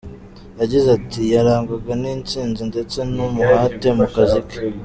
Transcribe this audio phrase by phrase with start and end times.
[0.59, 4.57] Yagize ati:«Yarangwaga n’intsinzi ndetse n’umuhate mu kazi ke.